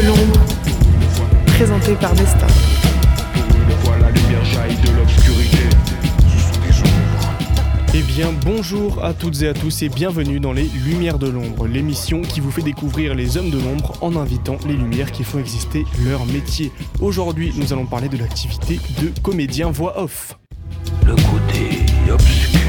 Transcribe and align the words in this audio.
de 0.00 0.06
l'ombre, 0.06 0.40
présentée 1.46 1.94
par 1.94 2.14
Nesta. 2.14 2.46
Eh 7.94 8.02
bien, 8.02 8.32
bonjour 8.44 9.04
à 9.04 9.12
toutes 9.12 9.42
et 9.42 9.48
à 9.48 9.54
tous 9.54 9.82
et 9.82 9.88
bienvenue 9.88 10.38
dans 10.38 10.52
les 10.52 10.64
Lumières 10.84 11.18
de 11.18 11.28
l'ombre, 11.28 11.66
l'émission 11.66 12.20
qui 12.20 12.38
vous 12.38 12.52
fait 12.52 12.62
découvrir 12.62 13.16
les 13.16 13.36
hommes 13.36 13.50
de 13.50 13.58
l'ombre 13.58 13.94
en 14.00 14.14
invitant 14.14 14.58
les 14.68 14.74
lumières 14.74 15.10
qui 15.10 15.24
font 15.24 15.40
exister 15.40 15.84
leur 16.04 16.26
métier. 16.26 16.70
Aujourd'hui, 17.00 17.52
nous 17.56 17.72
allons 17.72 17.86
parler 17.86 18.08
de 18.08 18.18
l'activité 18.18 18.78
de 19.02 19.10
comédien 19.20 19.70
voix 19.70 20.00
off. 20.00 20.38
Le 21.06 21.14
côté 21.14 21.86
obscur 22.12 22.67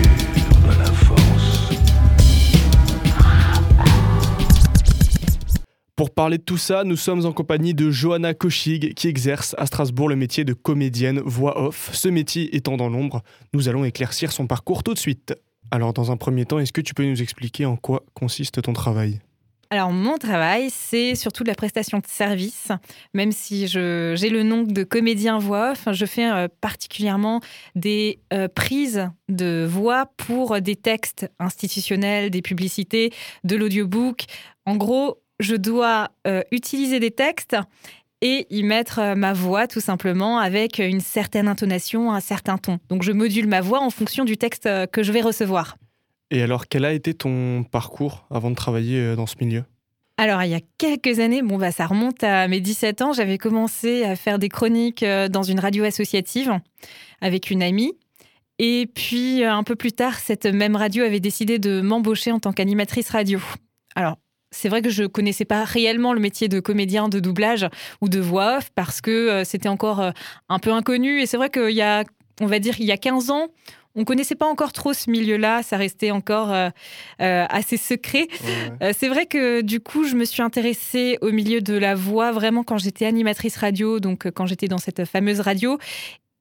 Pour 5.99 6.12
parler 6.12 6.38
de 6.38 6.44
tout 6.44 6.55
ça, 6.55 6.85
nous 6.85 6.95
sommes 6.95 7.26
en 7.26 7.34
compagnie 7.34 7.73
de 7.73 7.91
Johanna 7.91 8.34
Kochig 8.34 8.94
qui 8.94 9.09
exerce 9.09 9.53
à 9.58 9.66
Strasbourg 9.66 10.08
le 10.08 10.16
métier 10.16 10.45
de 10.45 10.53
comédienne 10.53 11.20
voix 11.20 11.62
off. 11.62 11.89
Ce 11.91 12.08
métier 12.08 12.55
étant 12.55 12.77
dans 12.77 12.88
l'ombre, 12.88 13.22
nous 13.53 13.67
allons 13.67 13.84
éclaircir 13.84 14.31
son 14.31 14.48
parcours 14.48 14.81
tout 14.81 14.94
de 14.94 14.98
suite. 14.98 15.35
Alors 15.72 15.91
dans 15.91 16.09
un 16.09 16.16
premier 16.16 16.45
temps, 16.45 16.58
est-ce 16.58 16.72
que 16.72 16.80
tu 16.80 16.94
peux 16.94 17.03
nous 17.03 17.22
expliquer 17.22 17.66
en 17.66 17.75
quoi 17.75 18.05
consiste 18.13 18.62
ton 18.62 18.72
travail? 18.72 19.20
Alors, 19.72 19.91
mon 19.91 20.17
travail, 20.17 20.70
c'est 20.72 21.16
surtout 21.16 21.44
de 21.44 21.49
la 21.49 21.53
prestation 21.53 22.00
de 22.00 22.08
service. 22.08 22.70
Même 23.13 23.34
si 23.34 23.67
j'ai 23.67 24.30
le 24.30 24.41
nom 24.41 24.63
de 24.63 24.84
comédien 24.84 25.38
voix 25.38 25.72
off, 25.72 25.89
je 25.91 26.05
fais 26.05 26.31
euh, 26.31 26.47
particulièrement 26.61 27.41
des 27.75 28.20
euh, 28.34 28.47
prises 28.47 29.09
de 29.27 29.67
voix 29.70 30.05
pour 30.16 30.61
des 30.61 30.77
textes 30.77 31.30
institutionnels, 31.39 32.31
des 32.31 32.41
publicités, 32.41 33.11
de 33.44 33.58
l'audiobook. 33.58 34.23
En 34.66 34.75
gros, 34.75 35.20
je 35.40 35.56
dois 35.56 36.09
euh, 36.28 36.42
utiliser 36.52 37.00
des 37.00 37.12
textes 37.12 37.56
et 38.22 38.45
y 38.50 38.64
mettre 38.64 39.00
euh, 39.00 39.16
ma 39.16 39.34
voix 39.34 39.68
tout 39.68 39.80
simplement 39.80 40.40
avec 40.40 40.80
une 40.80 41.00
certaine 41.00 41.48
intonation, 41.48 42.12
un 42.14 42.20
certain 42.20 42.58
ton. 42.58 42.80
Donc, 42.90 43.04
je 43.04 43.12
module 43.12 43.48
ma 43.48 43.62
voix 43.62 43.82
en 43.82 43.90
fonction 43.90 44.26
du 44.26 44.38
texte 44.38 44.66
euh, 44.66 44.86
que 44.86 45.04
je 45.04 45.12
vais 45.12 45.22
recevoir. 45.22 45.78
Et 46.32 46.42
alors, 46.42 46.67
quel 46.67 46.86
a 46.86 46.94
été 46.94 47.14
ton 47.14 47.64
parcours 47.64 48.26
avant 48.30 48.52
de 48.52 48.56
travailler 48.56 49.16
dans 49.16 49.26
ce 49.26 49.36
milieu? 49.40 49.64
Alors, 50.17 50.44
il 50.44 50.52
y 50.52 50.54
a 50.54 50.60
quelques 50.78 51.20
années, 51.20 51.42
bon, 51.42 51.58
bah, 51.58 51.72
ça 51.72 51.88
remonte 51.88 52.23
à 52.23 52.48
mes 52.48 52.60
17 52.60 53.02
ans, 53.02 53.14
j'avais 53.14 53.38
commencé 53.38 54.04
à 54.04 54.16
faire 54.16 54.38
des 54.38 54.50
chroniques 54.50 55.04
dans 55.04 55.42
une 55.42 55.60
radio 55.60 55.86
associative 55.86 56.52
avec 57.22 57.50
une 57.50 57.64
amie. 57.64 57.94
Et 58.60 58.88
puis, 58.94 59.44
un 59.44 59.64
peu 59.64 59.76
plus 59.76 59.94
tard, 59.94 60.20
cette 60.20 60.45
même 60.45 60.76
radio 60.76 61.04
avait 61.04 61.22
décidé 61.22 61.58
de 61.58 61.82
m'embaucher 61.82 62.32
en 62.32 62.40
tant 62.40 62.52
qu'animatrice 62.52 63.10
radio. 63.10 63.40
Alors, 63.95 64.17
c'est 64.52 64.69
vrai 64.69 64.81
que 64.81 64.89
je 64.89 65.03
connaissais 65.03 65.45
pas 65.45 65.64
réellement 65.64 66.14
le 66.14 66.19
métier 66.19 66.47
de 66.47 66.59
comédien 66.59 67.09
de 67.09 67.19
doublage 67.19 67.67
ou 68.02 68.09
de 68.09 68.19
voix 68.19 68.58
off 68.58 68.69
parce 68.75 69.02
que 69.02 69.11
euh, 69.11 69.44
c'était 69.44 69.69
encore 69.69 70.00
euh, 70.02 70.11
un 70.50 70.59
peu 70.59 70.72
inconnu. 70.72 71.22
Et 71.22 71.25
c'est 71.25 71.38
vrai 71.38 71.50
qu'il 71.50 71.72
y 71.72 71.81
a, 71.81 72.03
on 72.42 72.47
va 72.47 72.59
dire, 72.59 72.75
il 72.80 72.86
y 72.86 72.92
a 72.92 72.97
15 72.97 73.30
ans, 73.30 73.47
on 73.95 74.05
connaissait 74.05 74.36
pas 74.36 74.45
encore 74.45 74.72
trop 74.72 74.94
ce 74.94 75.09
milieu-là. 75.09 75.64
Ça 75.64 75.77
restait 75.77 76.11
encore 76.11 76.53
euh, 76.53 76.70
euh, 77.22 77.45
assez 77.50 77.77
secret. 77.77 78.27
Euh, 78.81 78.94
c'est 78.97 79.09
vrai 79.09 79.25
que 79.25 79.61
du 79.61 79.80
coup, 79.80 80.05
je 80.05 80.16
me 80.16 80.25
suis 80.25 80.42
intéressée 80.42 81.17
au 81.22 81.31
milieu 81.31 81.59
de 81.61 81.73
la 81.73 81.95
voix 81.95 82.31
vraiment 82.31 82.64
quand 82.64 82.77
j'étais 82.77 83.05
animatrice 83.05 83.58
radio, 83.58 84.00
donc 84.00 84.30
quand 84.31 84.45
j'étais 84.45 84.67
dans 84.67 84.77
cette 84.77 85.05
fameuse 85.05 85.39
radio. 85.42 85.77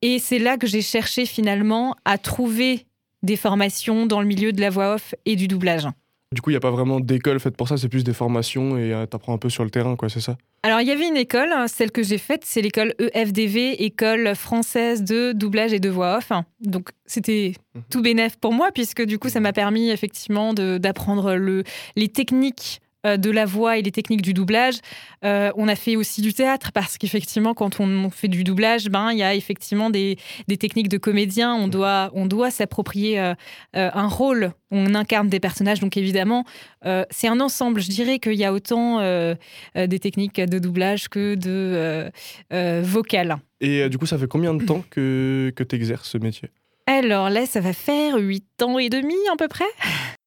Et 0.02 0.18
c'est 0.18 0.38
là 0.38 0.56
que 0.56 0.66
j'ai 0.66 0.82
cherché 0.82 1.26
finalement 1.26 1.96
à 2.04 2.18
trouver 2.18 2.86
des 3.22 3.36
formations 3.36 4.06
dans 4.06 4.20
le 4.20 4.26
milieu 4.26 4.52
de 4.52 4.60
la 4.60 4.70
voix 4.70 4.94
off 4.94 5.14
et 5.24 5.34
du 5.34 5.48
doublage. 5.48 5.88
Du 6.34 6.42
coup, 6.42 6.50
il 6.50 6.52
n'y 6.52 6.56
a 6.58 6.60
pas 6.60 6.70
vraiment 6.70 7.00
d'école 7.00 7.40
faite 7.40 7.56
pour 7.56 7.68
ça, 7.68 7.78
c'est 7.78 7.88
plus 7.88 8.04
des 8.04 8.12
formations 8.12 8.76
et 8.76 8.90
tu 9.02 9.08
t'apprends 9.08 9.32
un 9.32 9.38
peu 9.38 9.48
sur 9.48 9.64
le 9.64 9.70
terrain, 9.70 9.96
quoi, 9.96 10.10
c'est 10.10 10.20
ça? 10.20 10.36
Alors, 10.62 10.80
il 10.82 10.86
y 10.86 10.90
avait 10.90 11.08
une 11.08 11.16
école, 11.16 11.50
hein, 11.52 11.68
celle 11.68 11.90
que 11.90 12.02
j'ai 12.02 12.18
faite, 12.18 12.42
c'est 12.44 12.60
l'école 12.60 12.92
EFDV, 12.98 13.82
École 13.82 14.34
française 14.34 15.02
de 15.04 15.32
doublage 15.32 15.72
et 15.72 15.80
de 15.80 15.88
voix 15.88 16.18
off. 16.18 16.30
Donc, 16.60 16.90
c'était 17.06 17.54
Mhm. 17.74 17.82
tout 17.90 18.02
bénef 18.02 18.36
pour 18.36 18.52
moi, 18.52 18.70
puisque 18.74 19.02
du 19.02 19.18
coup, 19.18 19.30
ça 19.30 19.40
m'a 19.40 19.54
permis 19.54 19.88
effectivement 19.88 20.52
d'apprendre 20.52 21.34
le, 21.36 21.64
les 21.96 22.08
techniques 22.08 22.80
euh, 22.82 22.87
de 23.04 23.30
la 23.30 23.44
voix 23.44 23.78
et 23.78 23.82
les 23.82 23.92
techniques 23.92 24.22
du 24.22 24.34
doublage. 24.34 24.76
Euh, 25.24 25.50
on 25.56 25.68
a 25.68 25.76
fait 25.76 25.96
aussi 25.96 26.20
du 26.20 26.32
théâtre, 26.32 26.72
parce 26.72 26.98
qu'effectivement, 26.98 27.54
quand 27.54 27.80
on 27.80 28.10
fait 28.10 28.28
du 28.28 28.44
doublage, 28.44 28.88
ben, 28.88 29.10
il 29.12 29.18
y 29.18 29.22
a 29.22 29.34
effectivement 29.34 29.90
des, 29.90 30.16
des 30.46 30.56
techniques 30.56 30.88
de 30.88 30.98
comédien. 30.98 31.54
On 31.54 31.68
doit, 31.68 32.10
on 32.14 32.26
doit 32.26 32.50
s'approprier 32.50 33.20
euh, 33.20 33.34
euh, 33.76 33.90
un 33.92 34.06
rôle. 34.06 34.52
On 34.70 34.94
incarne 34.94 35.28
des 35.28 35.40
personnages, 35.40 35.80
donc 35.80 35.96
évidemment, 35.96 36.44
euh, 36.84 37.04
c'est 37.10 37.28
un 37.28 37.40
ensemble. 37.40 37.80
Je 37.80 37.88
dirais 37.88 38.18
qu'il 38.18 38.34
y 38.34 38.44
a 38.44 38.52
autant 38.52 39.00
euh, 39.00 39.34
euh, 39.76 39.86
des 39.86 39.98
techniques 39.98 40.40
de 40.40 40.58
doublage 40.58 41.08
que 41.08 41.34
de 41.34 41.48
euh, 41.48 42.10
euh, 42.52 42.82
vocal. 42.84 43.38
Et 43.60 43.82
euh, 43.82 43.88
du 43.88 43.98
coup, 43.98 44.06
ça 44.06 44.18
fait 44.18 44.28
combien 44.28 44.54
de 44.54 44.64
temps 44.64 44.84
que, 44.90 45.52
que 45.56 45.64
tu 45.64 45.74
exerces 45.74 46.10
ce 46.10 46.18
métier? 46.18 46.50
Alors 46.86 47.28
là, 47.28 47.44
ça 47.46 47.60
va 47.60 47.72
faire 47.72 48.16
8 48.16 48.62
ans 48.62 48.78
et 48.78 48.88
demi 48.88 49.14
à 49.32 49.36
peu 49.36 49.48
près. 49.48 49.64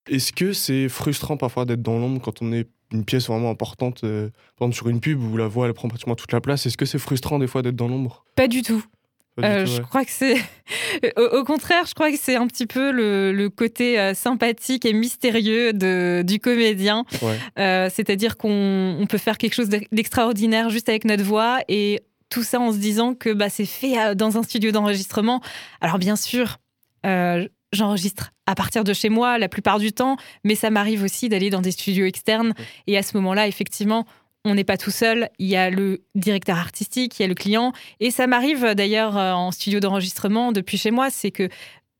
Est-ce 0.09 0.31
que 0.33 0.53
c'est 0.53 0.89
frustrant 0.89 1.37
parfois 1.37 1.65
d'être 1.65 1.81
dans 1.81 1.99
l'ombre 1.99 2.21
quand 2.21 2.41
on 2.41 2.51
est 2.53 2.67
une 2.91 3.05
pièce 3.05 3.27
vraiment 3.27 3.49
importante, 3.51 4.03
euh, 4.03 4.29
par 4.57 4.67
exemple 4.67 4.75
sur 4.75 4.89
une 4.89 4.99
pub 4.99 5.21
où 5.23 5.37
la 5.37 5.47
voix 5.47 5.67
elle 5.67 5.73
prend 5.73 5.87
pratiquement 5.87 6.15
toute 6.15 6.31
la 6.31 6.41
place? 6.41 6.65
Est-ce 6.65 6.77
que 6.77 6.85
c'est 6.85 6.99
frustrant 6.99 7.39
des 7.39 7.47
fois 7.47 7.61
d'être 7.61 7.75
dans 7.75 7.87
l'ombre? 7.87 8.25
Pas 8.35 8.47
du 8.47 8.61
tout. 8.63 8.83
Pas 9.37 9.43
du 9.43 9.47
Euh, 9.47 9.65
tout, 9.65 9.71
Je 9.71 9.81
crois 9.81 10.03
que 10.03 10.11
c'est. 10.11 10.35
au, 11.17 11.37
au 11.39 11.43
contraire, 11.45 11.85
je 11.87 11.93
crois 11.93 12.11
que 12.11 12.17
c'est 12.17 12.35
un 12.35 12.47
petit 12.47 12.65
peu 12.67 12.91
le, 12.91 13.31
le 13.31 13.49
côté 13.49 13.97
euh, 13.99 14.13
sympathique 14.13 14.85
et 14.85 14.91
mystérieux 14.91 15.71
de, 15.71 16.21
du 16.27 16.39
comédien. 16.39 17.05
Ouais. 17.21 17.37
Euh, 17.59 17.89
C'est-à-dire 17.93 18.35
qu'on 18.37 18.97
on 18.99 19.05
peut 19.07 19.17
faire 19.19 19.37
quelque 19.37 19.53
chose 19.53 19.69
d'e- 19.69 19.85
d'extraordinaire 19.93 20.69
juste 20.69 20.89
avec 20.89 21.05
notre 21.05 21.23
voix 21.23 21.59
et 21.69 22.01
tout 22.29 22.43
ça 22.43 22.59
en 22.59 22.73
se 22.73 22.77
disant 22.77 23.13
que 23.13 23.31
bah, 23.33 23.49
c'est 23.49 23.65
fait 23.65 24.15
dans 24.15 24.37
un 24.37 24.43
studio 24.43 24.71
d'enregistrement. 24.71 25.41
Alors, 25.79 25.97
bien 25.97 26.15
sûr, 26.17 26.57
euh, 27.05 27.47
j'enregistre 27.73 28.31
à 28.45 28.55
partir 28.55 28.83
de 28.83 28.93
chez 28.93 29.09
moi 29.09 29.37
la 29.37 29.47
plupart 29.49 29.79
du 29.79 29.91
temps, 29.93 30.17
mais 30.43 30.55
ça 30.55 30.69
m'arrive 30.69 31.03
aussi 31.03 31.29
d'aller 31.29 31.49
dans 31.49 31.61
des 31.61 31.71
studios 31.71 32.05
externes. 32.05 32.53
Et 32.87 32.97
à 32.97 33.03
ce 33.03 33.15
moment-là, 33.17 33.47
effectivement, 33.47 34.05
on 34.43 34.55
n'est 34.55 34.63
pas 34.63 34.77
tout 34.77 34.91
seul. 34.91 35.29
Il 35.39 35.47
y 35.47 35.55
a 35.55 35.69
le 35.69 36.01
directeur 36.15 36.57
artistique, 36.57 37.19
il 37.19 37.21
y 37.21 37.25
a 37.25 37.27
le 37.27 37.35
client. 37.35 37.73
Et 37.99 38.11
ça 38.11 38.27
m'arrive 38.27 38.73
d'ailleurs 38.75 39.17
euh, 39.17 39.33
en 39.33 39.51
studio 39.51 39.79
d'enregistrement 39.79 40.51
depuis 40.51 40.77
chez 40.77 40.91
moi, 40.91 41.09
c'est 41.11 41.31
que 41.31 41.47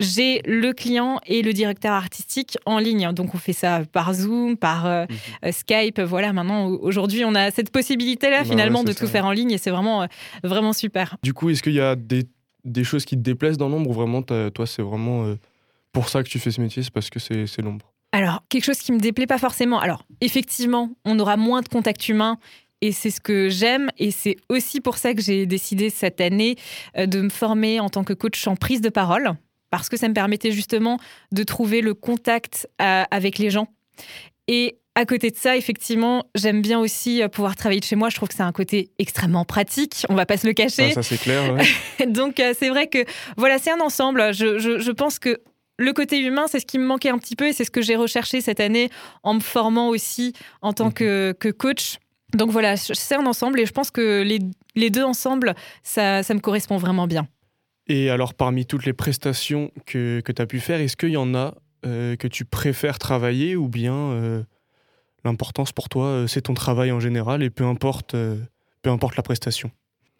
j'ai 0.00 0.42
le 0.44 0.72
client 0.72 1.20
et 1.26 1.42
le 1.42 1.52
directeur 1.52 1.92
artistique 1.92 2.58
en 2.66 2.78
ligne. 2.78 3.12
Donc 3.12 3.34
on 3.36 3.38
fait 3.38 3.52
ça 3.52 3.82
par 3.92 4.12
Zoom, 4.14 4.56
par 4.56 4.86
euh, 4.86 5.04
Mhm. 5.08 5.16
euh, 5.46 5.52
Skype. 5.52 6.00
Voilà, 6.00 6.32
maintenant, 6.32 6.66
au- 6.66 6.80
aujourd'hui, 6.82 7.24
on 7.24 7.34
a 7.36 7.52
cette 7.52 7.70
possibilité-là 7.70 8.44
finalement 8.44 8.80
ouais, 8.80 8.86
de 8.86 8.92
tout 8.92 9.06
ça. 9.06 9.12
faire 9.12 9.24
en 9.26 9.30
ligne 9.30 9.52
et 9.52 9.58
c'est 9.58 9.70
vraiment, 9.70 10.02
euh, 10.02 10.06
vraiment 10.42 10.72
super. 10.72 11.16
Du 11.22 11.32
coup, 11.32 11.50
est-ce 11.50 11.62
qu'il 11.62 11.74
y 11.74 11.80
a 11.80 11.94
des, 11.94 12.24
des 12.64 12.82
choses 12.82 13.04
qui 13.04 13.14
te 13.16 13.20
déplaisent 13.22 13.58
dans 13.58 13.68
l'ombre 13.68 13.90
ou 13.90 13.92
vraiment, 13.92 14.22
toi, 14.22 14.66
c'est 14.66 14.82
vraiment 14.82 15.24
euh, 15.26 15.36
pour 15.92 16.08
ça 16.08 16.22
que 16.22 16.28
tu 16.28 16.38
fais 16.38 16.50
ce 16.50 16.60
métier, 16.60 16.82
c'est 16.82 16.92
parce 16.92 17.10
que 17.10 17.18
c'est 17.18 17.60
l'ombre 17.62 17.92
Alors, 18.12 18.42
quelque 18.48 18.64
chose 18.64 18.78
qui 18.78 18.92
me 18.92 18.98
déplaît 18.98 19.26
pas 19.26 19.38
forcément. 19.38 19.78
Alors, 19.80 20.04
effectivement, 20.20 20.90
on 21.04 21.18
aura 21.18 21.36
moins 21.36 21.60
de 21.62 21.68
contact 21.68 22.08
humain. 22.08 22.38
Et 22.84 22.90
c'est 22.90 23.10
ce 23.10 23.20
que 23.20 23.48
j'aime. 23.48 23.90
Et 23.98 24.10
c'est 24.10 24.36
aussi 24.48 24.80
pour 24.80 24.96
ça 24.96 25.14
que 25.14 25.22
j'ai 25.22 25.46
décidé 25.46 25.88
cette 25.88 26.20
année 26.20 26.56
euh, 26.98 27.06
de 27.06 27.20
me 27.20 27.28
former 27.28 27.78
en 27.78 27.88
tant 27.88 28.02
que 28.02 28.12
coach 28.12 28.44
en 28.48 28.56
prise 28.56 28.80
de 28.80 28.88
parole. 28.88 29.30
Parce 29.70 29.88
que 29.88 29.96
ça 29.96 30.08
me 30.08 30.14
permettait 30.14 30.50
justement 30.50 30.98
de 31.30 31.44
trouver 31.44 31.80
le 31.80 31.94
contact 31.94 32.68
euh, 32.82 33.04
avec 33.10 33.38
les 33.38 33.50
gens. 33.50 33.68
Et 34.48 34.78
à 34.96 35.06
côté 35.06 35.30
de 35.30 35.36
ça, 35.36 35.56
effectivement, 35.56 36.24
j'aime 36.34 36.60
bien 36.60 36.78
aussi 36.80 37.22
euh, 37.22 37.28
pouvoir 37.28 37.54
travailler 37.54 37.80
de 37.80 37.84
chez 37.84 37.94
moi. 37.96 38.08
Je 38.10 38.16
trouve 38.16 38.28
que 38.28 38.34
c'est 38.34 38.42
un 38.42 38.52
côté 38.52 38.90
extrêmement 38.98 39.44
pratique. 39.44 40.04
On 40.08 40.14
va 40.16 40.26
pas 40.26 40.36
se 40.36 40.46
le 40.46 40.52
cacher. 40.52 40.88
Ça, 40.88 40.94
ça, 40.94 41.02
c'est 41.04 41.18
clair. 41.18 41.54
ouais. 41.54 42.06
Donc 42.06 42.34
c'est 42.58 42.68
vrai 42.68 42.88
que 42.88 43.04
voilà, 43.36 43.58
c'est 43.58 43.70
un 43.70 43.80
ensemble. 43.80 44.34
Je, 44.34 44.58
je- 44.58 44.78
je 44.80 44.90
pense 44.90 45.18
que 45.20 45.38
le 45.78 45.92
côté 45.92 46.20
humain, 46.20 46.44
c'est 46.48 46.60
ce 46.60 46.66
qui 46.66 46.78
me 46.78 46.84
manquait 46.86 47.08
un 47.10 47.18
petit 47.18 47.36
peu 47.36 47.46
et 47.48 47.52
c'est 47.52 47.64
ce 47.64 47.70
que 47.70 47.82
j'ai 47.82 47.96
recherché 47.96 48.40
cette 48.40 48.60
année 48.60 48.90
en 49.22 49.34
me 49.34 49.40
formant 49.40 49.88
aussi 49.88 50.32
en 50.60 50.72
tant 50.72 50.86
Mhm. 50.86 50.92
que, 50.94 51.32
que 51.38 51.48
coach. 51.48 51.98
Donc 52.34 52.50
voilà, 52.50 52.76
c'est 52.76 53.14
un 53.14 53.26
ensemble 53.26 53.60
et 53.60 53.66
je 53.66 53.72
pense 53.72 53.90
que 53.90 54.22
les, 54.22 54.38
les 54.74 54.90
deux 54.90 55.02
ensemble, 55.04 55.54
ça, 55.82 56.22
ça 56.22 56.34
me 56.34 56.40
correspond 56.40 56.76
vraiment 56.78 57.06
bien. 57.06 57.26
Et 57.88 58.10
alors, 58.10 58.32
parmi 58.34 58.64
toutes 58.64 58.86
les 58.86 58.92
prestations 58.92 59.70
que, 59.86 60.20
que 60.20 60.32
tu 60.32 60.40
as 60.40 60.46
pu 60.46 60.60
faire, 60.60 60.80
est-ce 60.80 60.96
qu'il 60.96 61.10
y 61.10 61.16
en 61.16 61.34
a 61.34 61.54
euh, 61.84 62.16
que 62.16 62.28
tu 62.28 62.44
préfères 62.44 62.98
travailler 62.98 63.56
ou 63.56 63.68
bien 63.68 63.94
euh, 63.94 64.42
l'importance 65.24 65.72
pour 65.72 65.88
toi, 65.88 66.06
euh, 66.06 66.26
c'est 66.26 66.42
ton 66.42 66.54
travail 66.54 66.92
en 66.92 67.00
général 67.00 67.42
et 67.42 67.50
peu 67.50 67.64
importe, 67.64 68.14
euh, 68.14 68.38
peu 68.82 68.90
importe 68.90 69.16
la 69.16 69.22
prestation? 69.22 69.70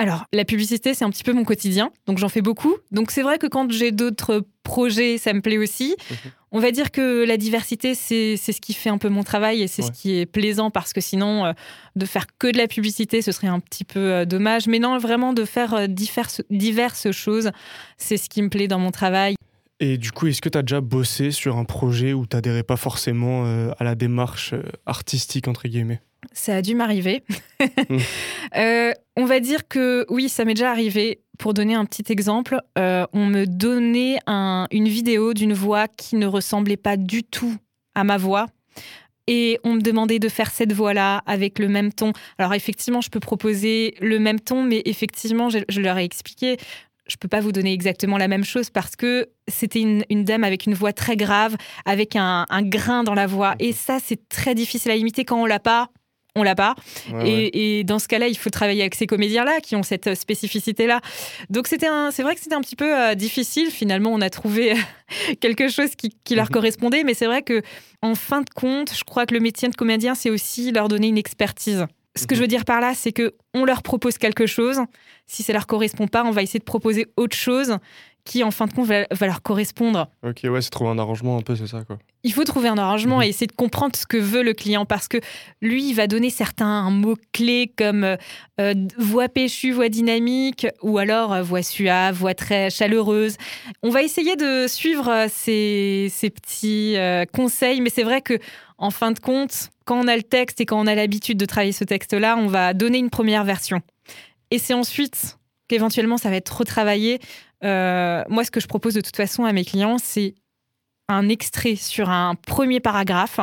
Alors, 0.02 0.25
la 0.32 0.44
publicité, 0.44 0.94
c'est 0.94 1.04
un 1.04 1.10
petit 1.10 1.22
peu 1.22 1.32
mon 1.32 1.44
quotidien, 1.44 1.93
donc 2.06 2.19
j'en 2.19 2.28
fais 2.28 2.40
beaucoup. 2.43 2.75
Donc 2.90 3.12
c'est 3.12 3.22
vrai 3.22 3.38
que 3.38 3.46
quand 3.46 3.70
j'ai 3.70 3.93
d'autres 3.93 4.44
projets, 4.64 5.16
ça 5.16 5.32
me 5.32 5.40
plaît 5.40 5.58
aussi. 5.58 5.94
Mhm. 6.10 6.16
On 6.50 6.58
va 6.58 6.72
dire 6.72 6.90
que 6.90 7.25
la 7.25 7.37
diversité, 7.37 7.94
c'est 7.94 8.37
ce 8.37 8.60
qui 8.60 8.75
fait 8.75 8.90
un 8.90 8.99
peu 8.99 9.08
mon 9.08 9.22
travail 9.22 9.62
et 9.62 9.69
c'est 9.69 9.82
Ouais. 9.82 9.88
ce 9.94 10.02
qui 10.02 10.19
est 10.19 10.26
plaisant 10.26 10.72
parce 10.72 10.93
que 10.93 11.00
sinon, 11.00 11.44
euh, 11.46 11.52
de 11.94 12.04
faire 12.04 12.26
que 12.37 12.50
de 12.50 12.58
la 12.58 12.66
publicité, 12.66 13.22
ce 13.22 13.31
serait 13.31 13.46
un 13.46 13.60
petit 13.60 13.84
peu 13.84 14.00
euh, 14.00 14.25
dommage. 14.25 14.66
Mais 14.66 14.81
non, 14.81 14.99
vraiment 14.99 15.32
de 15.34 15.44
faire 15.44 15.72
euh, 15.75 15.87
diverses, 15.87 16.43
diverses 16.50 17.12
choses, 17.12 17.52
c'est 17.96 18.16
ce 18.16 18.28
qui 18.28 18.43
me 18.43 18.49
plaît 18.49 18.66
dans 18.66 18.81
mon 18.81 18.90
travail. 18.90 19.37
Et 19.78 19.99
du 19.99 20.10
coup, 20.10 20.26
est-ce 20.26 20.43
que 20.43 20.49
tu 20.49 20.58
as 20.58 20.62
déjà 20.62 20.81
bossé 20.81 21.31
sur 21.31 21.58
un 21.58 21.64
projet 21.64 22.12
où 22.12 22.26
tu 22.26 22.34
n'adhérais 22.37 22.64
pas 22.64 22.76
forcément 22.76 23.44
à 23.78 23.84
la 23.84 23.94
démarche 23.94 24.52
artistique, 24.84 25.46
entre 25.49 25.69
guillemets? 25.69 26.00
Ça 26.33 26.57
a 26.57 26.63
dû 26.63 26.75
m'arriver. 26.75 27.23
Mm. 27.89 27.97
Euh, 28.55 28.93
on 29.17 29.25
va 29.25 29.41
dire 29.41 29.67
que 29.67 30.05
oui, 30.11 30.29
ça 30.29 30.45
m'est 30.45 30.53
déjà 30.53 30.71
arrivé. 30.71 31.23
Pour 31.39 31.55
donner 31.55 31.75
un 31.75 31.87
petit 31.87 32.13
exemple, 32.13 32.59
euh, 32.77 33.07
on 33.15 33.25
me 33.25 33.47
donnait 33.47 34.19
un- 34.27 34.67
une 34.71 34.89
vidéo 34.89 35.33
d'une 35.33 35.55
voix 35.55 35.89
qui 35.89 36.17
ne 36.17 36.27
ressemblait 36.27 36.77
pas 36.77 36.99
du 36.99 37.25
tout 37.25 37.57
à 37.95 38.05
ma 38.05 38.19
voix. 38.19 38.47
Et 39.27 39.59
on 39.65 39.73
me 39.73 39.81
demandait 39.81 40.19
de 40.19 40.29
faire 40.29 40.51
cette 40.51 40.75
voix-là 40.75 41.23
avec 41.25 41.59
le 41.59 41.69
même 41.69 41.95
ton. 41.95 42.13
Alors 42.37 42.53
effectivement, 42.53 43.01
je 43.01 43.09
peux 43.09 43.21
proposer 43.21 43.95
le 44.03 44.19
même 44.19 44.39
ton, 44.39 44.65
mais 44.65 44.83
effectivement, 44.85 45.49
je, 45.49 45.61
je 45.71 45.81
leur 45.81 45.97
ai 45.97 46.05
expliqué, 46.05 46.59
je 47.07 47.17
peux 47.17 47.29
pas 47.29 47.41
vous 47.41 47.53
donner 47.53 47.73
exactement 47.73 48.19
la 48.19 48.29
même 48.29 48.45
chose 48.45 48.69
parce 48.69 48.97
que 48.97 49.31
c'était 49.49 49.81
une, 49.81 50.05
une 50.11 50.25
dame 50.25 50.45
avec 50.45 50.67
une 50.67 50.75
voix 50.75 50.93
très 50.93 51.17
grave, 51.17 51.57
avec 51.87 52.17
un, 52.17 52.45
un 52.51 52.63
grain 52.63 53.03
dans 53.03 53.15
la 53.15 53.27
voix. 53.27 53.55
Et 53.61 53.73
ça, 53.73 53.97
c'est 54.05 54.29
très 54.29 54.55
difficile 54.55 54.91
à 54.91 54.97
imiter 54.97 55.25
quand 55.25 55.41
on 55.41 55.47
l'a 55.47 55.59
pas. 55.61 55.89
On 56.34 56.43
l'a 56.43 56.55
pas. 56.55 56.75
Ouais, 57.12 57.29
et, 57.29 57.34
ouais. 57.34 57.50
et 57.52 57.84
dans 57.84 57.99
ce 57.99 58.08
cas-là, 58.08 58.26
il 58.26 58.37
faut 58.38 58.49
travailler 58.49 58.81
avec 58.81 58.94
ces 58.94 59.06
comédiens-là 59.06 59.61
qui 59.61 59.76
ont 59.76 59.82
cette 59.82 60.06
euh, 60.06 60.14
spécificité-là. 60.14 61.00
Donc 61.50 61.67
c'était 61.67 61.88
c'est 62.11 62.23
vrai 62.23 62.34
que 62.34 62.40
c'était 62.40 62.55
un 62.55 62.62
petit 62.62 62.76
peu 62.76 62.99
euh, 62.99 63.14
difficile. 63.14 63.70
Finalement, 63.70 64.11
on 64.14 64.20
a 64.23 64.31
trouvé 64.31 64.73
quelque 65.40 65.69
chose 65.69 65.90
qui, 65.96 66.17
qui 66.25 66.34
leur 66.34 66.46
Mhm. 66.46 66.52
correspondait. 66.52 67.05
Mais 67.05 67.12
c'est 67.14 67.26
vrai 67.26 67.43
que 67.43 67.61
en 68.00 68.14
fin 68.14 68.40
de 68.40 68.49
compte, 68.55 68.93
je 68.96 69.05
crois 69.05 69.26
que 69.26 69.34
le 69.34 69.40
métier 69.40 69.69
de 69.69 69.76
comédien, 69.76 70.14
c'est 70.14 70.31
aussi 70.31 70.70
leur 70.73 70.88
donner 70.88 71.08
une 71.08 71.19
expertise. 71.19 71.87
Ce 72.14 72.26
que 72.26 72.35
Mhm. 72.35 72.37
je 72.37 72.43
veux 72.43 72.49
dire 72.49 72.64
par 72.64 72.81
là, 72.81 72.93
c'est 72.94 73.12
que 73.12 73.35
on 73.55 73.64
leur 73.64 73.82
propose 73.82 74.19
quelque 74.19 74.47
chose. 74.47 74.81
Si 75.26 75.43
ça 75.43 75.53
leur 75.53 75.67
correspond 75.67 76.09
pas, 76.09 76.25
on 76.25 76.31
va 76.31 76.43
essayer 76.43 76.59
de 76.61 76.64
proposer 76.64 77.06
autre 77.17 77.37
chose 77.37 77.79
qui, 78.25 78.44
en 78.44 78.53
fin 78.53 78.67
de 78.67 78.73
compte, 78.73 78.87
va, 78.87 79.05
va 79.11 79.26
leur 79.26 79.43
correspondre. 79.43 80.09
Ok, 80.23 80.43
ouais, 80.44 80.61
c'est 80.62 80.70
trouver 80.70 80.91
un 80.91 80.99
arrangement 80.99 81.38
un 81.38 81.41
peu, 81.43 81.56
c'est 81.56 81.67
ça, 81.67 81.82
quoi. 81.85 81.99
Il 82.23 82.32
faut 82.32 82.44
trouver 82.44 82.69
un 82.69 82.79
arrangement 82.79 83.17
Mhm. 83.17 83.23
et 83.25 83.29
essayer 83.29 83.47
de 83.49 83.53
comprendre 83.53 83.97
ce 83.97 84.06
que 84.06 84.17
veut 84.17 84.44
le 84.44 84.53
client 84.53 84.85
parce 84.87 85.09
que 85.09 85.17
lui, 85.61 85.88
il 85.88 85.94
va 85.94 86.06
donner 86.06 86.31
certains 86.31 86.88
mots-clés 86.91 87.73
comme 87.76 88.05
euh, 88.61 88.75
voix 88.97 89.29
péchue, 89.29 89.73
voix 89.73 89.88
dynamique 89.88 90.67
ou 90.82 90.99
alors 90.99 91.32
euh, 91.32 91.43
voix 91.43 91.62
suave, 91.64 92.14
voix 92.14 92.35
très 92.35 92.70
chaleureuse. 92.70 93.37
On 93.82 93.91
va 93.91 94.03
essayer 94.03 94.37
de 94.37 94.67
suivre 94.69 95.09
euh, 95.09 95.26
ces, 95.29 96.06
ces 96.12 96.31
petits 96.31 96.94
conseils, 97.32 97.81
mais 97.81 97.91
c'est 97.91 98.05
vrai 98.05 98.20
que 98.23 98.38
en 98.82 98.90
fin 98.90 99.12
de 99.12 99.19
compte, 99.19 99.70
quand 99.87 99.99
on 99.99 100.06
a 100.08 100.17
le 100.17 100.23
texte 100.23 100.61
et 100.61 100.67
quand 100.67 100.79
on 100.79 100.87
a 100.87 100.94
l'habitude 100.94 101.38
de 101.38 101.46
travailler 101.46 101.73
ce 101.73 101.84
texte-là, 101.84 102.37
on 102.37 102.46
va 102.49 102.75
donner 102.75 102.99
une 102.99 103.11
première 103.11 103.44
version. 103.44 103.81
Et 104.50 104.58
c'est 104.58 104.75
ensuite 104.75 105.38
qu'éventuellement 105.69 106.19
ça 106.19 106.29
va 106.31 106.37
être 106.37 106.55
retravaillé. 106.55 107.19
Euh, 107.64 108.23
moi, 108.29 108.44
ce 108.44 108.50
que 108.50 108.61
je 108.61 108.67
propose 108.67 108.94
de 108.94 109.00
toute 109.00 109.17
façon 109.17 109.44
à 109.44 109.52
mes 109.52 109.64
clients, 109.64 109.96
c'est 109.99 110.34
un 111.08 111.29
extrait 111.29 111.76
sur 111.76 112.11
un 112.11 112.34
premier 112.34 112.81
paragraphe 112.81 113.40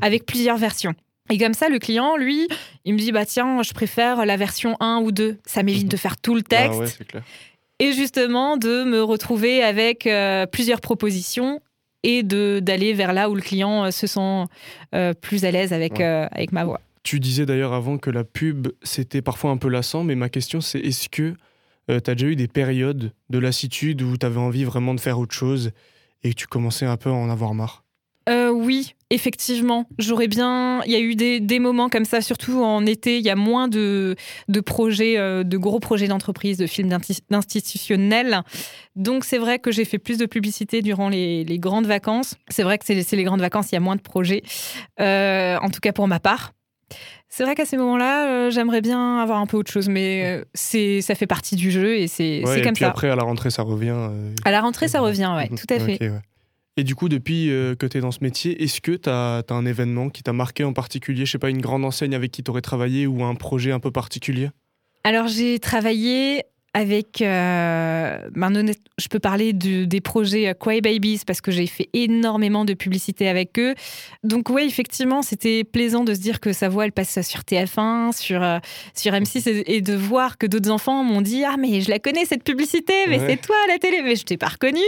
avec 0.00 0.26
plusieurs 0.26 0.56
versions. 0.56 0.94
Et 1.30 1.38
comme 1.38 1.54
ça, 1.54 1.68
le 1.68 1.78
client, 1.78 2.16
lui, 2.16 2.48
il 2.84 2.94
me 2.94 2.98
dit 2.98 3.12
bah 3.12 3.24
tiens, 3.24 3.62
je 3.62 3.72
préfère 3.72 4.26
la 4.26 4.36
version 4.36 4.76
1 4.80 5.00
ou 5.04 5.12
2. 5.12 5.38
Ça 5.46 5.62
m'évite 5.62 5.84
Mhm. 5.84 5.88
de 5.90 5.96
faire 5.96 6.16
tout 6.16 6.34
le 6.34 6.42
texte 6.42 6.80
Ah 6.80 6.84
ouais, 7.00 7.04
clair. 7.06 7.22
et 7.78 7.92
justement 7.92 8.56
de 8.56 8.84
me 8.84 9.02
retrouver 9.02 9.62
avec 9.62 10.06
euh, 10.06 10.46
plusieurs 10.46 10.80
propositions 10.80 11.60
et 12.02 12.22
de 12.22 12.60
d'aller 12.60 12.92
vers 12.94 13.12
là 13.12 13.30
où 13.30 13.34
le 13.34 13.42
client 13.42 13.84
euh, 13.84 13.90
se 13.90 14.06
sent 14.06 14.44
euh, 14.94 15.14
plus 15.14 15.44
à 15.44 15.50
l'aise 15.50 15.72
avec, 15.72 15.92
Ouais. 15.98 16.04
euh, 16.04 16.26
avec 16.30 16.52
ma 16.52 16.64
voix. 16.64 16.80
Tu 17.02 17.18
disais 17.20 17.46
d'ailleurs 17.46 17.72
avant 17.72 17.98
que 17.98 18.10
la 18.10 18.22
pub, 18.24 18.68
c'était 18.82 19.22
parfois 19.22 19.50
un 19.50 19.56
peu 19.56 19.68
lassant, 19.68 20.04
mais 20.04 20.14
ma 20.14 20.28
question, 20.28 20.60
c'est 20.60 20.78
est-ce 20.78 21.08
que 21.08 21.34
tu 21.88 21.94
as 22.10 22.14
déjà 22.14 22.26
eu 22.28 22.36
des 22.36 22.46
périodes 22.48 23.12
de 23.28 23.38
lassitude 23.38 24.02
où 24.02 24.16
tu 24.16 24.24
avais 24.24 24.38
envie 24.38 24.62
vraiment 24.64 24.94
de 24.94 25.00
faire 25.00 25.18
autre 25.18 25.34
chose 25.34 25.72
et 26.22 26.30
que 26.30 26.34
tu 26.36 26.46
commençais 26.46 26.86
un 26.86 26.96
peu 26.96 27.10
à 27.10 27.12
en 27.12 27.28
avoir 27.28 27.54
marre? 27.54 27.81
Euh, 27.81 27.81
oui, 28.62 28.94
effectivement. 29.10 29.86
J'aurais 29.98 30.28
bien. 30.28 30.80
Il 30.86 30.92
y 30.92 30.94
a 30.94 31.00
eu 31.00 31.14
des, 31.14 31.40
des 31.40 31.58
moments 31.58 31.88
comme 31.88 32.04
ça, 32.04 32.20
surtout 32.20 32.62
en 32.62 32.86
été. 32.86 33.18
Il 33.18 33.24
y 33.24 33.30
a 33.30 33.36
moins 33.36 33.68
de, 33.68 34.16
de 34.48 34.60
projets, 34.60 35.18
euh, 35.18 35.42
de 35.44 35.56
gros 35.58 35.80
projets 35.80 36.08
d'entreprise, 36.08 36.56
de 36.58 36.66
films 36.66 36.88
d'institutionnels. 37.30 38.42
Donc, 38.96 39.24
c'est 39.24 39.38
vrai 39.38 39.58
que 39.58 39.70
j'ai 39.70 39.84
fait 39.84 39.98
plus 39.98 40.18
de 40.18 40.26
publicité 40.26 40.82
durant 40.82 41.08
les, 41.08 41.44
les 41.44 41.58
grandes 41.58 41.86
vacances. 41.86 42.36
C'est 42.48 42.62
vrai 42.62 42.78
que 42.78 42.84
c'est 42.86 43.16
les 43.16 43.24
grandes 43.24 43.40
vacances, 43.40 43.70
il 43.72 43.74
y 43.74 43.78
a 43.78 43.80
moins 43.80 43.96
de 43.96 44.02
projets. 44.02 44.42
Euh, 45.00 45.56
en 45.60 45.70
tout 45.70 45.80
cas, 45.80 45.92
pour 45.92 46.08
ma 46.08 46.20
part. 46.20 46.52
C'est 47.34 47.44
vrai 47.44 47.54
qu'à 47.54 47.64
ces 47.64 47.78
moments-là, 47.78 48.28
euh, 48.28 48.50
j'aimerais 48.50 48.82
bien 48.82 49.18
avoir 49.18 49.38
un 49.40 49.46
peu 49.46 49.56
autre 49.56 49.72
chose, 49.72 49.88
mais 49.88 50.22
euh, 50.26 50.44
c'est 50.52 51.00
ça 51.00 51.14
fait 51.14 51.26
partie 51.26 51.56
du 51.56 51.70
jeu 51.70 51.96
et 51.96 52.06
c'est 52.06 52.42
Ouais, 52.44 52.60
comme 52.60 52.74
puis 52.74 52.84
ça. 52.84 52.90
après, 52.90 53.08
à 53.08 53.16
la 53.16 53.22
rentrée, 53.22 53.48
ça 53.48 53.62
revient. 53.62 53.94
euh, 53.96 54.34
À 54.44 54.50
la 54.50 54.60
rentrée, 54.60 54.86
ça 54.88 55.00
revient, 55.00 55.32
ouais, 55.34 55.48
Mhm. 55.50 55.56
tout 55.58 55.66
à 55.74 55.78
fait. 55.78 55.98
Ouais. 56.10 56.20
Et 56.78 56.84
du 56.84 56.94
coup, 56.94 57.10
depuis 57.10 57.50
euh, 57.50 57.74
que 57.74 57.84
tu 57.84 57.98
es 57.98 58.00
dans 58.00 58.12
ce 58.12 58.20
métier, 58.22 58.62
est-ce 58.62 58.80
que 58.80 58.92
tu 58.92 59.08
as, 59.10 59.44
un 59.50 59.66
événement 59.66 60.08
qui 60.08 60.22
t'a 60.22 60.32
marqué 60.32 60.64
en 60.64 60.72
particulier? 60.72 61.26
Je 61.26 61.32
sais 61.32 61.38
pas, 61.38 61.50
une 61.50 61.60
grande 61.60 61.84
enseigne 61.84 62.14
avec 62.14 62.30
qui 62.30 62.42
tu 62.42 62.50
aurais 62.50 62.62
travaillé 62.62 63.06
ou 63.06 63.22
un 63.24 63.34
projet 63.34 63.72
un 63.72 63.80
peu 63.80 63.90
particulier? 63.90 64.50
Alors, 65.04 65.28
j'ai 65.28 65.58
travaillé 65.58 66.44
avec. 66.74 67.20
euh, 67.20 68.18
ben, 68.34 68.54
honnête- 68.56 68.80
je 68.98 69.08
peux 69.08 69.18
parler 69.18 69.52
de- 69.52 69.84
des 69.84 70.00
projets 70.00 70.48
euh, 70.48 70.54
Cry 70.54 70.80
Babies 70.80 71.20
parce 71.26 71.40
que 71.40 71.50
j'ai 71.50 71.66
fait 71.66 71.88
énormément 71.92 72.64
de 72.64 72.74
publicité 72.74 73.28
avec 73.28 73.58
eux. 73.58 73.74
Donc, 74.24 74.48
oui, 74.48 74.64
effectivement, 74.66 75.22
c'était 75.22 75.64
plaisant 75.64 76.04
de 76.04 76.14
se 76.14 76.20
dire 76.20 76.40
que 76.40 76.52
sa 76.52 76.68
voix, 76.68 76.84
elle 76.84 76.92
passe 76.92 77.20
sur 77.22 77.40
TF1, 77.44 78.12
sur, 78.12 78.42
euh, 78.42 78.58
sur 78.94 79.12
M6 79.12 79.48
et, 79.48 79.76
et 79.76 79.80
de 79.80 79.94
voir 79.94 80.38
que 80.38 80.46
d'autres 80.46 80.70
enfants 80.70 81.02
m'ont 81.04 81.20
dit 81.20 81.44
Ah, 81.44 81.56
mais 81.58 81.80
je 81.80 81.90
la 81.90 81.98
connais 81.98 82.24
cette 82.24 82.44
publicité, 82.44 82.94
mais 83.08 83.18
Ouais. 83.20 83.26
c'est 83.30 83.36
toi 83.42 83.56
à 83.68 83.72
la 83.72 83.78
télé, 83.78 84.00
mais 84.02 84.16
je 84.16 84.24
t'ai 84.24 84.36
pas 84.36 84.48
reconnue. 84.48 84.80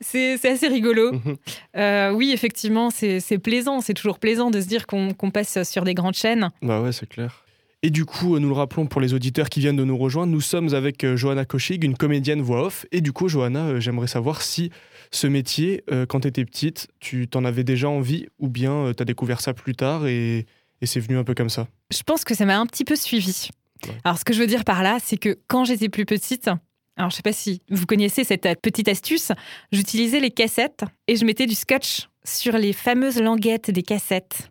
C'est 0.00 0.44
assez 0.44 0.68
rigolo. 0.68 1.12
Mhm. 1.24 1.36
Euh, 1.76 2.10
oui, 2.12 2.30
effectivement, 2.32 2.90
c'est 2.90 3.38
plaisant. 3.38 3.80
C'est 3.80 3.94
toujours 3.94 4.18
plaisant 4.18 4.50
de 4.50 4.60
se 4.60 4.66
dire 4.66 4.86
qu'on 4.86 5.12
qu'on 5.14 5.30
passe 5.30 5.62
sur 5.68 5.84
des 5.84 5.94
grandes 5.94 6.14
chaînes. 6.14 6.50
Bah 6.62 6.80
ouais, 6.80 6.92
c'est 6.92 7.08
clair. 7.08 7.44
Et 7.84 7.90
du 7.90 8.04
coup, 8.04 8.36
nous 8.40 8.48
le 8.48 8.54
rappelons 8.54 8.86
pour 8.86 9.00
les 9.00 9.14
auditeurs 9.14 9.48
qui 9.48 9.60
viennent 9.60 9.76
de 9.76 9.84
nous 9.84 9.96
rejoindre, 9.96 10.32
nous 10.32 10.40
sommes 10.40 10.74
avec 10.74 11.04
euh, 11.04 11.16
Johanna 11.16 11.44
Kochig, 11.44 11.84
une 11.84 11.96
comédienne 11.96 12.42
voix 12.42 12.66
off. 12.66 12.86
Et 12.90 13.00
du 13.00 13.12
coup, 13.12 13.28
Johanna, 13.28 13.66
euh, 13.66 13.80
j'aimerais 13.80 14.08
savoir 14.08 14.42
si 14.42 14.70
ce 15.12 15.28
métier, 15.28 15.84
euh, 15.92 16.04
quand 16.04 16.20
tu 16.20 16.28
étais 16.28 16.44
petite, 16.44 16.88
tu 16.98 17.28
t'en 17.28 17.44
avais 17.44 17.62
déjà 17.62 17.88
envie 17.88 18.26
ou 18.40 18.48
bien 18.48 18.92
tu 18.96 19.00
as 19.00 19.04
découvert 19.04 19.40
ça 19.40 19.54
plus 19.54 19.76
tard 19.76 20.08
et, 20.08 20.46
et 20.80 20.86
c'est 20.86 20.98
venu 20.98 21.18
un 21.18 21.24
peu 21.24 21.34
comme 21.34 21.50
ça? 21.50 21.68
Je 21.92 22.02
pense 22.02 22.24
que 22.24 22.34
ça 22.34 22.44
m'a 22.44 22.58
un 22.58 22.66
petit 22.66 22.84
peu 22.84 22.96
suivi. 22.96 23.50
Ouais. 23.86 23.94
Alors, 24.02 24.18
ce 24.18 24.24
que 24.24 24.32
je 24.32 24.40
veux 24.40 24.48
dire 24.48 24.64
par 24.64 24.82
là, 24.82 24.98
c'est 25.00 25.16
que 25.16 25.38
quand 25.46 25.64
j'étais 25.64 25.88
plus 25.88 26.04
petite, 26.04 26.50
alors 26.96 27.10
je 27.10 27.16
sais 27.16 27.22
pas 27.22 27.32
si 27.32 27.62
vous 27.70 27.86
connaissez 27.86 28.24
cette 28.24 28.48
petite 28.60 28.88
astuce, 28.88 29.30
j'utilisais 29.70 30.18
les 30.18 30.32
cassettes 30.32 30.82
et 31.06 31.14
je 31.14 31.24
mettais 31.24 31.46
du 31.46 31.54
scotch 31.54 32.08
sur 32.24 32.58
les 32.58 32.72
fameuses 32.72 33.20
languettes 33.20 33.70
des 33.70 33.84
cassettes. 33.84 34.50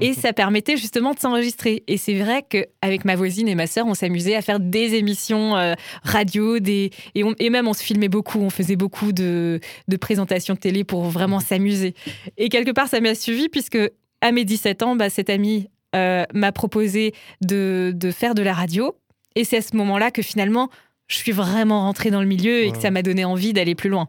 Et 0.00 0.08
Mhm. 0.10 0.14
ça 0.14 0.32
permettait 0.32 0.76
justement 0.76 1.12
de 1.12 1.18
s'enregistrer. 1.18 1.82
Et 1.88 1.96
c'est 1.96 2.14
vrai 2.18 2.44
qu'avec 2.48 3.04
ma 3.04 3.16
voisine 3.16 3.48
et 3.48 3.54
ma 3.54 3.66
sœur, 3.66 3.86
on 3.86 3.94
s'amusait 3.94 4.34
à 4.36 4.42
faire 4.42 4.60
des 4.60 4.94
émissions 4.94 5.56
euh, 5.56 5.74
radio, 6.04 6.58
des... 6.58 6.90
Et, 7.14 7.24
on- 7.24 7.34
et 7.38 7.50
même 7.50 7.66
on 7.68 7.72
se 7.72 7.82
filmait 7.82 8.08
beaucoup, 8.08 8.38
on 8.40 8.50
faisait 8.50 8.76
beaucoup 8.76 9.12
de, 9.12 9.60
de 9.88 9.96
présentations 9.96 10.54
de 10.54 10.58
télé 10.60 10.84
pour 10.84 11.04
vraiment 11.04 11.40
s'amuser. 11.40 11.94
Et 12.36 12.48
quelque 12.48 12.70
part, 12.70 12.88
ça 12.88 13.00
m'a 13.00 13.14
suivi 13.14 13.48
puisque 13.48 13.78
à 14.20 14.32
mes 14.32 14.44
17 14.44 14.82
ans, 14.82 14.96
bah, 14.96 15.10
cette 15.10 15.30
amie 15.30 15.68
euh, 15.96 16.24
m'a 16.34 16.52
proposé 16.52 17.12
de, 17.40 17.92
de 17.94 18.10
faire 18.10 18.34
de 18.34 18.42
la 18.42 18.52
radio. 18.52 18.94
Et 19.36 19.44
c'est 19.44 19.58
à 19.58 19.62
ce 19.62 19.76
moment-là 19.76 20.10
que 20.10 20.22
finalement, 20.22 20.68
je 21.06 21.16
suis 21.16 21.32
vraiment 21.32 21.82
rentrée 21.82 22.10
dans 22.10 22.20
le 22.20 22.26
milieu 22.26 22.64
et 22.64 22.72
que 22.72 22.78
ça 22.78 22.90
m'a 22.90 23.02
donné 23.02 23.24
envie 23.24 23.52
d'aller 23.52 23.74
plus 23.74 23.88
loin. 23.88 24.08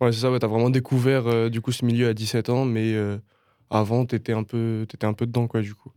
Ouais, 0.00 0.10
c'est 0.12 0.20
ça, 0.20 0.30
ouais, 0.32 0.38
tu 0.40 0.44
as 0.44 0.48
vraiment 0.48 0.70
découvert 0.70 1.26
euh, 1.28 1.48
du 1.48 1.60
coup 1.60 1.70
ce 1.70 1.84
milieu 1.84 2.08
à 2.08 2.14
17 2.14 2.48
ans, 2.48 2.64
mais 2.64 2.92
euh, 2.94 3.18
avant, 3.72 4.06
tu 4.06 4.14
étais, 4.16 4.32
un 4.32 4.44
peu- 4.44 4.86
t'étais 4.88 5.06
un 5.06 5.12
peu 5.14 5.26
dedans, 5.26 5.46
quoi, 5.48 5.60
du 5.62 5.74
coup. 5.74 5.90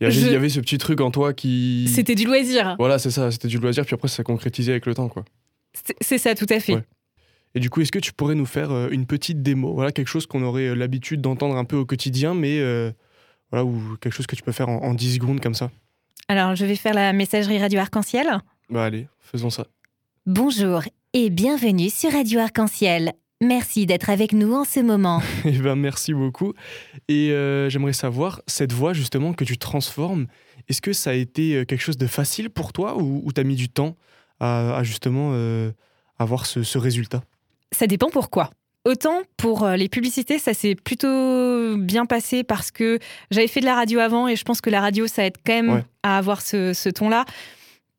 Il 0.00 0.04
y 0.04 0.06
avait, 0.06 0.14
Je- 0.14 0.26
il 0.26 0.32
y 0.32 0.36
avait 0.36 0.48
ce 0.48 0.58
petit 0.60 0.78
truc 0.78 1.00
en 1.00 1.10
toi 1.12 1.32
qui. 1.32 1.88
C'était 1.92 2.14
du 2.16 2.24
loisir. 2.26 2.74
Voilà, 2.78 2.98
c'est 2.98 3.10
ça, 3.10 3.30
c'était 3.30 3.48
du 3.48 3.58
loisir, 3.58 3.84
puis 3.86 3.94
après, 3.94 4.08
ça 4.08 4.16
s'est 4.16 4.24
concrétisé 4.24 4.72
avec 4.72 4.86
le 4.86 4.94
temps, 4.94 5.08
quoi. 5.08 5.24
C'est- 6.00 6.18
ça, 6.18 6.34
tout 6.34 6.46
à 6.50 6.58
fait. 6.60 6.74
Ouais. 6.74 6.84
Et 7.54 7.60
du 7.60 7.70
coup, 7.70 7.80
est-ce 7.82 7.92
que 7.92 7.98
tu 7.98 8.12
pourrais 8.12 8.34
nous 8.34 8.46
faire 8.46 8.70
euh, 8.72 8.88
une 8.90 9.06
petite 9.06 9.42
démo 9.42 9.74
Voilà, 9.74 9.92
quelque 9.92 10.08
chose 10.08 10.26
qu'on 10.26 10.42
aurait 10.42 10.68
euh, 10.68 10.74
l'habitude 10.74 11.20
d'entendre 11.20 11.56
un 11.56 11.64
peu 11.64 11.76
au 11.76 11.84
quotidien, 11.86 12.34
mais 12.34 12.58
euh, 12.60 12.90
voilà, 13.50 13.64
ou 13.64 13.96
quelque 14.00 14.12
chose 14.14 14.26
que 14.26 14.34
tu 14.36 14.42
peux 14.42 14.52
faire 14.52 14.68
en, 14.70 14.78
en 14.82 14.94
10 14.94 15.14
secondes 15.14 15.40
comme 15.40 15.54
ça? 15.54 15.70
Alors, 16.28 16.54
je 16.56 16.64
vais 16.64 16.76
faire 16.76 16.94
la 16.94 17.12
messagerie 17.12 17.58
radio 17.58 17.78
arc-en-ciel. 17.80 18.26
Bah 18.70 18.84
allez, 18.84 19.06
faisons 19.20 19.50
ça. 19.50 19.66
Bonjour 20.24 20.82
et 21.12 21.28
bienvenue 21.30 21.90
sur 21.90 22.10
Radio 22.12 22.40
Arc-en-Ciel. 22.40 23.12
Merci 23.42 23.86
d'être 23.86 24.08
avec 24.08 24.32
nous 24.32 24.54
en 24.54 24.64
ce 24.64 24.78
moment. 24.80 25.20
Eh 25.44 25.50
ben 25.58 25.74
merci 25.74 26.14
beaucoup. 26.14 26.54
Et 27.08 27.30
euh, 27.32 27.68
j'aimerais 27.68 27.92
savoir, 27.92 28.40
cette 28.46 28.72
voix 28.72 28.92
justement 28.92 29.32
que 29.32 29.44
tu 29.44 29.58
transformes, 29.58 30.26
est-ce 30.68 30.80
que 30.80 30.92
ça 30.92 31.10
a 31.10 31.14
été 31.14 31.56
euh, 31.56 31.64
quelque 31.64 31.80
chose 31.80 31.98
de 31.98 32.06
facile 32.06 32.50
pour 32.50 32.72
toi 32.72 32.96
ou, 32.96 33.20
ou 33.24 33.32
t'as 33.32 33.42
mis 33.42 33.56
du 33.56 33.68
temps 33.68 33.96
à, 34.38 34.76
à 34.76 34.82
justement 34.84 35.32
euh, 35.34 35.72
avoir 36.20 36.46
ce, 36.46 36.62
ce 36.62 36.78
résultat? 36.78 37.22
Ça 37.72 37.86
dépend 37.88 38.10
pourquoi. 38.10 38.50
Autant 38.84 39.22
pour 39.36 39.66
les 39.68 39.88
publicités, 39.88 40.38
ça 40.38 40.54
s'est 40.54 40.74
plutôt 40.74 41.76
bien 41.76 42.04
passé 42.06 42.42
parce 42.44 42.70
que 42.70 42.98
j'avais 43.30 43.46
fait 43.48 43.60
de 43.60 43.64
la 43.66 43.74
radio 43.76 44.00
avant 44.00 44.26
et 44.28 44.34
je 44.36 44.44
pense 44.44 44.60
que 44.60 44.70
la 44.70 44.80
radio, 44.80 45.06
ça 45.06 45.24
aide 45.24 45.36
quand 45.46 45.52
même 45.52 45.70
Ouais. 45.70 45.84
à 46.02 46.18
avoir 46.18 46.40
ce, 46.42 46.72
ce 46.72 46.88
ton-là. 46.88 47.24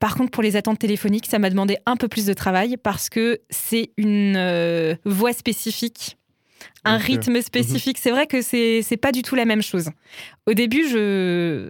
Par 0.04 0.16
contre, 0.16 0.32
pour 0.32 0.44
les 0.44 0.58
attentes 0.58 0.80
téléphoniques, 0.80 1.28
ça 1.28 1.40
m'a 1.40 1.50
demandé 1.50 1.78
un 1.86 1.96
peu 1.96 2.10
plus 2.10 2.26
de 2.26 2.34
travail 2.34 2.76
parce 2.76 3.08
que 3.08 3.40
c'est 3.50 3.92
une 3.96 4.36
euh, 4.36 4.96
voix 5.06 5.32
spécifique, 5.32 6.18
un 6.84 6.98
rythme 6.98 7.42
spécifique. 7.42 7.98
C'est 7.98 8.12
vrai 8.12 8.28
que 8.28 8.42
c'est 8.42 8.82
c'est 8.82 8.98
pas 8.98 9.14
du 9.14 9.22
tout 9.22 9.36
la 9.36 9.46
même 9.46 9.62
chose. 9.62 9.92
Au 10.46 10.54
début, 10.54 10.90
je 10.90 11.70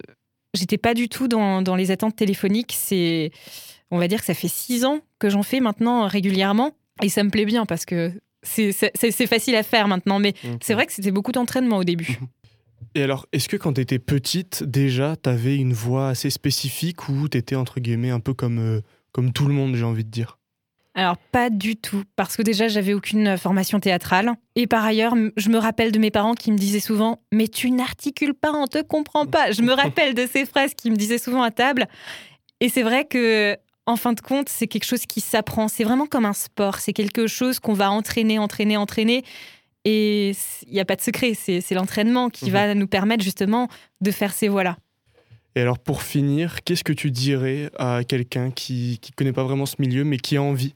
j'étais 0.55 0.79
pas 0.79 0.95
du 0.95 1.09
tout 1.09 1.27
dans, 1.27 1.61
dans 1.61 1.75
les 1.75 1.91
attentes 1.91 2.15
téléphoniques. 2.15 2.73
C'est, 2.75 3.29
on 3.91 3.99
va 3.99 4.07
dire 4.07 4.19
que 4.19 4.25
ça 4.25 4.33
fait 4.33 4.47
six 4.47 4.83
ans 4.83 5.01
que 5.19 5.29
j'en 5.29 5.43
fais 5.43 5.59
maintenant 5.59 6.07
régulièrement. 6.07 6.71
Et 7.03 7.09
ça 7.09 7.23
me 7.23 7.29
plaît 7.29 7.45
bien 7.45 7.67
parce 7.67 7.85
que 7.85 8.11
c'est 8.41 9.27
facile 9.27 9.55
à 9.55 9.61
faire 9.61 9.87
maintenant. 9.87 10.17
Mais 10.17 10.33
c'est 10.59 10.73
vrai 10.73 10.87
que 10.87 10.91
c'était 10.91 11.11
beaucoup 11.11 11.33
d'entraînement 11.33 11.77
au 11.77 11.83
début. 11.83 12.17
Et 12.95 13.03
alors, 13.03 13.25
est-ce 13.31 13.49
que 13.49 13.57
quand 13.57 13.73
tu 13.73 13.81
étais 13.81 13.99
petite, 13.99 14.63
déjà, 14.63 15.15
tu 15.15 15.29
avais 15.29 15.55
une 15.55 15.73
voix 15.73 16.09
assez 16.09 16.29
spécifique 16.29 17.09
ou 17.09 17.29
tu 17.29 17.37
étais, 17.37 17.55
entre 17.55 17.79
guillemets, 17.79 18.09
un 18.09 18.19
peu 18.19 18.33
comme, 18.33 18.59
euh, 18.59 18.81
comme 19.11 19.33
tout 19.33 19.47
le 19.47 19.53
monde, 19.53 19.75
j'ai 19.75 19.83
envie 19.83 20.05
de 20.05 20.09
dire? 20.09 20.37
Alors, 20.95 21.17
pas 21.17 21.49
du 21.49 21.75
tout, 21.75 22.03
parce 22.15 22.37
que 22.37 22.43
déjà, 22.43 22.67
j'avais 22.67 22.93
aucune 22.93 23.35
formation 23.37 23.79
théâtrale. 23.79 24.33
Et 24.55 24.67
par 24.67 24.85
ailleurs, 24.85 25.15
je 25.37 25.49
me 25.49 25.57
rappelle 25.57 25.91
de 25.91 25.97
mes 25.97 26.11
parents 26.11 26.35
qui 26.35 26.51
me 26.51 26.57
disaient 26.57 26.79
souvent 26.79 27.19
Mais 27.31 27.47
tu 27.47 27.71
n'articules 27.71 28.35
pas, 28.35 28.51
on 28.53 28.67
te 28.67 28.81
comprend 28.83 29.25
pas. 29.25 29.51
Je 29.51 29.63
me 29.63 29.73
rappelle 29.73 30.13
de 30.13 30.27
ces 30.27 30.45
phrases 30.45 30.75
qu'ils 30.75 30.91
me 30.91 30.97
disaient 30.97 31.17
souvent 31.17 31.41
à 31.41 31.49
table. 31.49 31.87
Et 32.59 32.69
c'est 32.69 32.83
vrai 32.83 33.05
que, 33.05 33.57
en 33.87 33.95
fin 33.95 34.13
de 34.13 34.21
compte, 34.21 34.49
c'est 34.49 34.67
quelque 34.67 34.85
chose 34.85 35.07
qui 35.07 35.19
s'apprend. 35.19 35.67
C'est 35.67 35.83
vraiment 35.83 36.05
comme 36.05 36.25
un 36.25 36.33
sport. 36.33 36.77
C'est 36.77 36.93
quelque 36.93 37.25
chose 37.25 37.59
qu'on 37.59 37.73
va 37.73 37.89
entraîner, 37.89 38.37
entraîner, 38.37 38.77
entraîner. 38.77 39.23
Et 39.85 40.31
il 40.65 40.73
n'y 40.73 40.79
a 40.79 40.85
pas 40.85 40.95
de 40.95 41.01
secret. 41.01 41.33
C'est 41.35 41.71
l'entraînement 41.73 42.29
qui 42.29 42.45
Mhm. 42.45 42.51
va 42.51 42.73
nous 42.75 42.87
permettre 42.87 43.23
justement 43.23 43.67
de 44.01 44.11
faire 44.11 44.33
ces 44.33 44.47
voix-là. 44.47 44.77
Et 45.55 45.61
alors, 45.61 45.77
pour 45.77 46.01
finir, 46.01 46.63
qu'est-ce 46.63 46.83
que 46.83 46.93
tu 46.93 47.11
dirais 47.11 47.69
à 47.77 48.03
quelqu'un 48.03 48.49
qui 48.49 48.99
ne 49.09 49.15
connaît 49.15 49.33
pas 49.33 49.43
vraiment 49.43 49.65
ce 49.67 49.75
milieu, 49.79 50.03
mais 50.03 50.17
qui 50.17 50.37
a 50.37 50.41
envie 50.41 50.73